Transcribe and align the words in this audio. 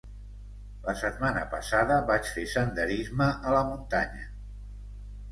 La 0.85 0.93
setmana 1.01 1.41
passada 1.51 1.97
vaig 2.07 2.29
fer 2.37 2.45
senderisme 2.53 3.27
a 3.49 3.53
la 3.57 3.61
muntanya. 3.69 4.25